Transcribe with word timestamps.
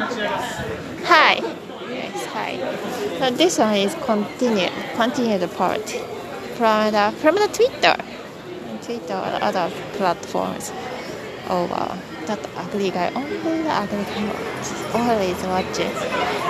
Hi. 0.00 1.34
Yes, 1.90 2.24
hi. 2.32 2.56
So 3.18 3.30
this 3.36 3.58
one 3.58 3.74
is 3.74 3.94
continued 4.06 4.72
continued 4.96 5.50
part 5.52 5.90
from 6.56 6.92
the 6.92 7.12
from 7.18 7.34
the 7.34 7.48
Twitter, 7.48 7.96
Twitter 8.80 9.12
or 9.12 9.38
other 9.44 9.70
platforms. 9.98 10.72
Oh 11.50 11.66
wow, 11.66 11.98
that 12.24 12.40
ugly 12.56 12.90
guy. 12.90 13.12
Only 13.14 13.36
the 13.62 13.70
ugly 13.70 14.04
guy 14.04 14.32
always 14.94 15.36
watching. 15.44 15.92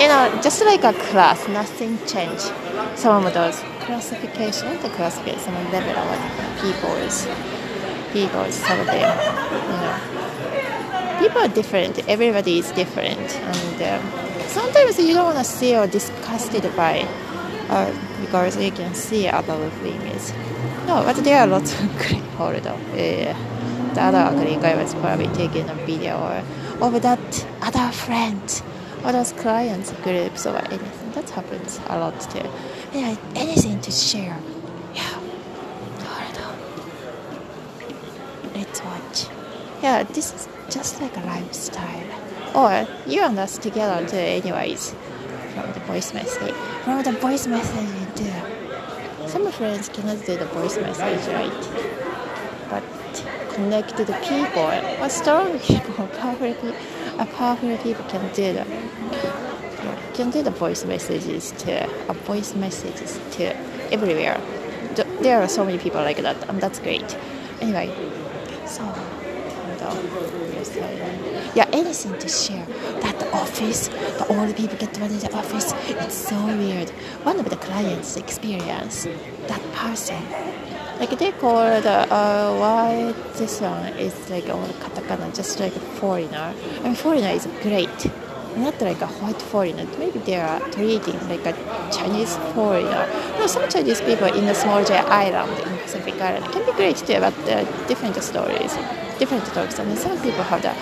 You 0.00 0.08
know, 0.08 0.40
just 0.42 0.64
like 0.64 0.84
a 0.84 0.94
class, 1.10 1.46
nothing 1.48 1.98
changed. 2.06 2.50
Some 2.96 3.26
of 3.26 3.34
those 3.34 3.60
classification, 3.80 4.80
the 4.80 4.88
classification, 4.88 5.52
level 5.70 5.92
of 5.92 6.18
people's 6.62 7.26
people's 8.10 8.54
some 8.54 8.80
of 8.80 8.86
them, 8.86 8.94
you 8.94 10.14
know 10.16 10.23
people 11.24 11.40
are 11.40 11.48
different. 11.48 12.06
Everybody 12.06 12.58
is 12.58 12.70
different, 12.72 13.34
and 13.36 13.82
um, 13.82 14.46
sometimes 14.48 14.98
you 14.98 15.14
don't 15.14 15.24
want 15.24 15.38
to 15.38 15.44
see 15.44 15.74
or 15.74 15.86
disgusted 15.86 16.64
by, 16.76 17.08
uh, 17.70 17.90
because 18.20 18.58
you 18.58 18.70
can 18.70 18.94
see 18.94 19.26
other 19.28 19.70
things. 19.70 20.32
No, 20.86 21.02
but 21.02 21.16
there 21.24 21.40
are 21.40 21.46
lots 21.46 21.72
of 21.80 21.96
great 21.98 22.22
hold 22.36 22.66
on. 22.66 22.78
Yeah. 22.94 23.36
The 23.94 24.02
other 24.02 24.18
ugly 24.18 24.56
guy 24.56 24.74
was 24.76 24.92
probably 24.96 25.28
taking 25.28 25.68
a 25.70 25.74
video 25.86 26.16
of 26.80 27.00
that 27.00 27.46
other 27.62 27.90
friend 27.92 28.62
or 29.04 29.12
those 29.12 29.32
clients 29.32 29.92
groups 30.02 30.46
or 30.46 30.56
anything. 30.56 31.12
That 31.12 31.30
happens 31.30 31.80
a 31.86 31.98
lot 31.98 32.20
too. 32.20 32.46
Yeah, 32.92 33.16
anything 33.34 33.80
to 33.80 33.90
share. 33.90 34.36
Yeah. 34.94 35.20
Let's 38.54 38.82
watch. 38.82 39.26
Yeah, 39.82 40.02
this 40.02 40.32
is 40.34 40.48
just 40.70 41.00
like 41.00 41.16
a 41.16 41.20
lifestyle. 41.20 42.06
Or 42.54 42.86
you 43.06 43.22
and 43.22 43.38
us 43.38 43.58
together 43.58 44.06
anyways. 44.16 44.94
From 45.54 45.72
the 45.72 45.80
voice 45.80 46.14
message. 46.14 46.54
From 46.84 47.02
the 47.02 47.12
voice 47.12 47.46
message 47.46 48.14
too. 48.16 49.28
Some 49.28 49.50
friends 49.52 49.88
cannot 49.88 50.24
do 50.26 50.36
the 50.36 50.46
voice 50.46 50.76
message, 50.76 51.26
right? 51.32 52.68
But 52.70 52.82
connected 53.54 54.06
people, 54.24 54.70
or 55.00 55.08
strong 55.08 55.58
people, 55.70 56.06
powerful 56.18 56.54
people, 56.54 56.74
powerful 57.36 57.76
people 57.78 58.04
can 58.06 58.32
do 58.34 58.52
that. 58.52 58.66
Can 60.14 60.30
do 60.30 60.42
the 60.42 60.50
voice 60.50 60.84
messages 60.84 61.52
too, 61.58 61.80
A 62.08 62.14
voice 62.14 62.54
messages 62.54 63.18
too, 63.32 63.52
everywhere. 63.90 64.40
There 65.20 65.42
are 65.42 65.48
so 65.48 65.64
many 65.64 65.78
people 65.78 66.00
like 66.02 66.18
that, 66.18 66.48
and 66.48 66.60
that's 66.60 66.78
great. 66.78 67.16
Anyway, 67.60 67.90
so 68.66 68.82
yeah, 71.54 71.68
anything 71.72 72.18
to 72.18 72.28
share. 72.28 72.66
That 73.00 73.22
office, 73.32 73.88
all 73.88 74.26
the 74.26 74.46
old 74.46 74.56
people 74.56 74.76
get 74.78 74.94
to 74.94 75.04
in 75.04 75.18
the 75.18 75.32
office. 75.36 75.72
It's 75.88 76.14
so 76.14 76.46
weird. 76.46 76.90
One 77.22 77.38
of 77.38 77.48
the 77.48 77.56
clients 77.56 78.16
experience 78.16 79.04
that 79.46 79.62
person. 79.72 80.22
Like 80.98 81.18
they 81.18 81.32
call 81.32 81.80
the 81.80 82.06
uh, 82.12 82.56
why 82.58 83.12
this 83.36 83.60
one 83.60 83.92
is 83.98 84.14
like 84.30 84.48
all 84.48 84.66
katakana, 84.82 85.34
just 85.34 85.58
like 85.60 85.74
a 85.74 85.80
foreigner. 85.80 86.54
I 86.80 86.82
mean, 86.84 86.94
foreigner 86.94 87.30
is 87.30 87.46
great. 87.62 88.10
Not 88.56 88.80
like 88.80 89.00
a 89.00 89.08
white 89.08 89.42
foreigner. 89.42 89.86
Maybe 89.98 90.20
they 90.20 90.36
are 90.36 90.60
treating 90.70 91.18
like 91.28 91.44
a 91.44 91.52
Chinese 91.90 92.36
foreigner. 92.54 93.08
No, 93.38 93.48
some 93.48 93.68
Chinese 93.68 94.00
people 94.00 94.28
in 94.28 94.46
the 94.46 94.54
small 94.54 94.86
island 94.86 95.50
in 95.66 95.78
Pacific 95.78 96.14
Island 96.20 96.52
can 96.52 96.64
be 96.64 96.72
great 96.72 96.96
too, 96.96 97.18
but 97.18 97.34
uh, 97.48 97.64
different 97.88 98.14
stories, 98.22 98.72
different 99.24 99.46
talks. 99.54 99.78
And 99.78 99.98
some 99.98 100.20
people 100.20 100.44
have 100.44 100.62
that 100.62 100.76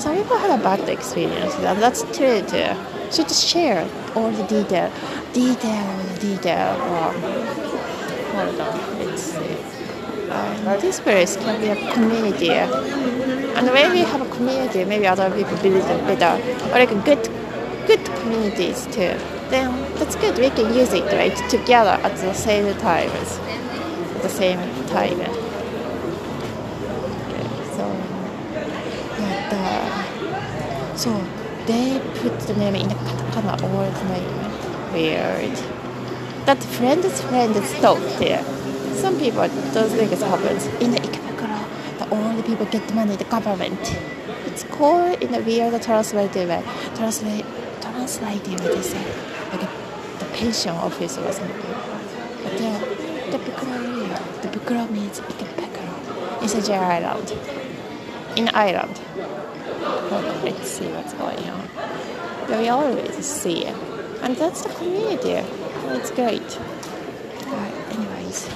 some 0.00 0.16
people 0.16 0.38
have 0.38 0.58
a 0.58 0.62
bad 0.62 0.88
experience, 0.88 1.54
that's 1.56 2.02
true 2.16 2.40
too. 2.52 2.72
So 3.10 3.22
just 3.22 3.46
share 3.46 3.82
all 4.14 4.30
the 4.30 4.44
detail, 4.44 4.90
detail, 5.34 5.88
detail. 6.18 6.70
Um, 6.94 7.14
hold 8.32 8.60
on, 8.60 8.98
let's 8.98 9.22
see. 9.22 9.56
Um, 10.30 10.80
this 10.80 11.00
place 11.00 11.36
can 11.36 11.60
be 11.60 11.68
a 11.68 11.92
community, 11.92 12.50
and 12.50 13.66
when 13.66 13.90
we 13.90 13.98
have 13.98 14.22
a 14.22 14.30
community, 14.36 14.84
maybe 14.84 15.06
other 15.06 15.28
people 15.36 15.56
build 15.58 15.84
it 15.84 16.18
better, 16.20 16.34
or 16.70 16.78
like 16.78 17.04
good, 17.04 17.28
good 17.86 18.04
communities 18.20 18.86
too. 18.86 19.14
Then 19.50 19.68
that's 19.96 20.14
good. 20.16 20.38
We 20.38 20.50
can 20.50 20.72
use 20.72 20.92
it 20.92 21.04
right 21.12 21.36
together 21.50 22.00
at 22.06 22.16
the 22.16 22.32
same 22.32 22.72
time, 22.78 23.10
at 23.10 24.22
the 24.22 24.28
same 24.28 24.60
time. 24.86 25.49
So 31.00 31.10
they 31.66 31.98
put 32.16 32.38
the 32.40 32.54
name 32.54 32.74
in 32.74 32.88
the 32.88 32.94
katakana 32.94 33.56
the 33.56 33.66
time. 34.00 34.92
Weird. 34.92 35.56
That 36.46 36.62
friend's 36.62 37.20
friend's 37.22 37.72
talk 37.80 37.98
there. 38.18 38.44
Some 38.94 39.18
people, 39.18 39.48
those 39.72 39.92
things 39.92 40.20
happens. 40.20 40.66
In 40.82 40.90
the 40.90 40.98
Ikebukuro, 40.98 41.98
the 41.98 42.10
only 42.14 42.42
people 42.42 42.66
get 42.66 42.92
money, 42.94 43.16
the 43.16 43.24
government. 43.24 43.80
It's 44.44 44.64
called 44.64 45.22
in 45.22 45.34
a 45.34 45.40
weird 45.40 45.80
translated 45.82 46.48
way. 46.48 46.62
Translate, 46.94 47.46
translated 47.80 48.60
way 48.60 48.74
they 48.74 48.82
say. 48.82 49.04
Like 49.52 49.68
the 50.18 50.26
pension 50.34 50.72
office 50.72 51.16
or 51.16 51.32
something. 51.32 51.74
But 52.42 52.60
yeah, 52.60 52.78
the 53.30 53.38
Bukuro 53.38 54.42
the 54.42 54.48
Bukuro 54.48 54.90
means 54.90 55.20
Ikebukuro. 55.20 56.42
It's 56.42 56.54
a 56.54 56.62
J 56.62 56.76
island. 56.76 57.32
In 58.36 58.48
Ireland. 58.48 59.00
See 60.64 60.86
what's 60.92 61.14
going 61.14 61.38
on. 61.48 61.68
We 62.48 62.68
always 62.68 63.24
see 63.24 63.64
it. 63.64 63.76
And 64.22 64.36
that's 64.36 64.62
the 64.62 64.68
community. 64.74 65.32
It's 65.96 66.10
great. 66.10 66.58
Right, 67.46 67.74
anyways. 67.90 68.48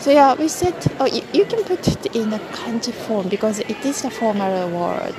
So 0.00 0.10
yeah, 0.10 0.34
we 0.34 0.48
said, 0.48 0.74
oh, 1.00 1.06
you, 1.06 1.22
you, 1.32 1.44
can 1.44 1.64
put 1.64 1.86
it 1.86 2.16
in 2.16 2.32
a 2.32 2.38
kanji 2.38 2.92
form 2.92 3.28
because 3.28 3.58
it 3.60 3.84
is 3.84 4.02
the 4.02 4.10
formal 4.10 4.70
word, 4.70 5.14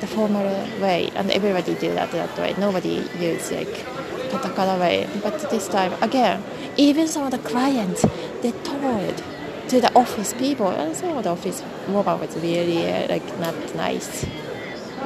the 0.00 0.06
formal 0.06 0.44
way, 0.80 1.10
and 1.14 1.30
everybody 1.30 1.74
do 1.74 1.92
that 1.94 2.10
that 2.12 2.38
way. 2.38 2.54
Nobody 2.58 3.04
use 3.18 3.52
like 3.52 3.84
katakana 4.30 4.80
way. 4.80 5.08
But 5.22 5.38
this 5.50 5.68
time, 5.68 5.92
again, 6.02 6.42
even 6.76 7.08
some 7.08 7.24
of 7.24 7.30
the 7.30 7.38
clients, 7.38 8.02
they 8.40 8.52
told 8.64 9.22
to 9.72 9.80
the 9.80 9.94
office 9.98 10.34
people, 10.34 10.68
and 10.68 10.92
of 10.92 11.24
the 11.24 11.30
office 11.30 11.64
mobile 11.88 12.18
was 12.18 12.36
really 12.36 12.86
uh, 12.92 13.08
like 13.08 13.26
not 13.38 13.56
nice, 13.74 14.26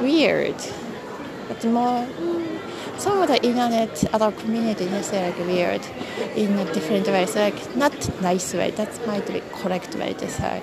weird. 0.01 0.59
But 1.47 1.63
more, 1.63 2.05
mm, 2.05 2.99
some 2.99 3.21
of 3.21 3.29
the 3.29 3.41
internet, 3.45 4.03
other 4.13 4.29
communities 4.33 4.91
they 4.91 5.01
say 5.03 5.27
like 5.27 5.39
weird 5.47 5.83
in 6.35 6.51
a 6.59 6.65
different 6.73 7.07
way. 7.07 7.25
So 7.27 7.39
like 7.39 7.77
not 7.77 7.95
nice 8.21 8.53
way. 8.53 8.71
That 8.71 8.91
might 9.07 9.25
be 9.25 9.41
correct 9.53 9.95
way 9.95 10.13
to 10.15 10.27
say. 10.27 10.61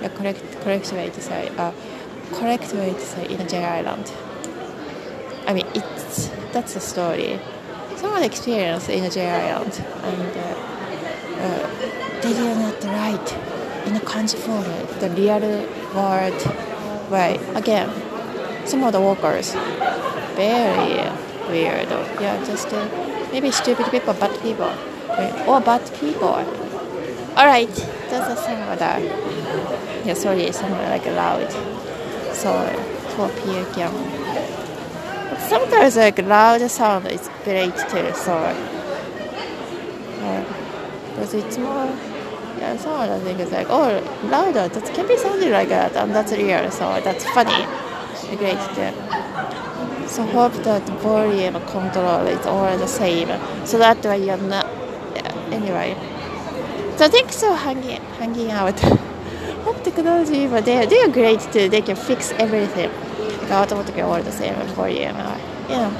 The 0.00 0.08
correct 0.08 0.42
correct 0.62 0.90
way 0.94 1.10
to 1.10 1.20
say. 1.20 1.50
Uh, 1.58 1.72
correct 2.32 2.72
way 2.72 2.94
to 2.94 3.06
say 3.12 3.26
in 3.28 3.42
a 3.42 3.46
J 3.46 3.62
Island. 3.62 4.10
I 5.46 5.52
mean, 5.52 5.66
it's 5.74 6.28
that's 6.54 6.72
the 6.72 6.80
story. 6.80 7.38
Some 7.96 8.10
of 8.14 8.20
the 8.20 8.26
experience 8.26 8.88
in 8.88 9.04
a 9.04 9.10
J 9.10 9.28
Island 9.28 9.84
and. 10.02 10.36
Uh, 10.38 10.64
uh, 11.40 11.97
they 12.22 12.32
did 12.32 12.58
not 12.58 12.82
write 12.84 13.32
in 13.86 13.94
a 13.94 14.00
kanji 14.00 14.36
form, 14.36 14.64
the 15.00 15.08
real 15.10 15.40
word 15.94 17.10
way. 17.10 17.38
Again, 17.54 17.88
some 18.66 18.82
of 18.82 18.92
the 18.92 19.00
workers, 19.00 19.54
very 20.34 21.10
weird. 21.48 21.88
Yeah, 22.20 22.42
just 22.44 22.72
uh, 22.72 22.88
maybe 23.30 23.50
stupid 23.50 23.86
people, 23.90 24.14
bad 24.14 24.40
people, 24.42 24.72
or 25.46 25.60
bad 25.60 25.88
people. 26.00 26.34
All 27.36 27.46
right, 27.46 27.74
that's 28.10 28.28
a 28.28 28.36
sound 28.36 28.80
that. 28.80 29.02
Yeah, 30.04 30.14
sorry, 30.14 30.42
it's 30.42 30.58
somewhere 30.58 30.88
like 30.90 31.06
loud. 31.06 31.50
So 32.34 32.50
4 33.16 33.28
p.m. 33.28 33.92
But 35.30 35.40
sometimes 35.48 35.96
like 35.96 36.18
loud 36.18 36.68
sound 36.70 37.06
is 37.06 37.30
great 37.44 37.76
too. 37.90 38.12
So. 38.14 38.34
Uh, 40.20 40.44
because 41.18 41.34
it's 41.34 41.58
more 41.58 41.90
yeah, 42.58 42.76
some 42.76 43.00
of 43.00 43.08
the 43.08 43.34
things 43.34 43.50
like 43.52 43.66
oh 43.70 44.00
louder 44.24 44.68
that 44.68 44.94
can 44.94 45.06
be 45.06 45.16
something 45.16 45.50
like 45.50 45.68
that 45.68 45.94
and 45.96 46.14
that's 46.14 46.32
real 46.32 46.70
so 46.70 47.00
that's 47.00 47.24
funny. 47.30 47.64
Great 48.36 48.58
so 50.08 50.22
hope 50.24 50.52
that 50.64 50.82
volume 51.00 51.54
control 51.66 52.26
is 52.26 52.44
all 52.46 52.76
the 52.78 52.86
same 52.86 53.28
so 53.66 53.78
that 53.78 54.02
way 54.04 54.24
you're 54.26 54.36
not 54.36 54.66
yeah, 55.14 55.32
anyway. 55.52 55.94
So 56.96 57.08
thanks 57.08 57.40
for 57.40 57.54
hanging 57.54 58.00
hanging 58.18 58.50
out. 58.50 58.78
Hope 59.64 59.82
technology 59.84 60.46
but 60.46 60.64
they 60.64 60.86
they're 60.86 61.08
great 61.08 61.40
too 61.52 61.68
they 61.68 61.82
can 61.82 61.96
fix 61.96 62.32
everything. 62.32 62.90
Like 63.42 63.50
automatically 63.50 64.02
all 64.02 64.22
the 64.22 64.32
same 64.32 64.54
volume 64.74 65.14
uh, 65.16 65.38
know 65.68 65.90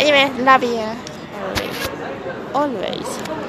anyway 0.00 0.30
love 0.42 0.62
you 0.62 0.86
always. 1.34 1.88
Always 2.54 3.43